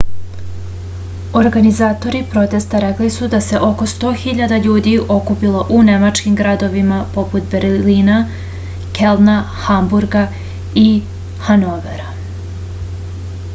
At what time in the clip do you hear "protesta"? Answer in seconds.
2.29-2.79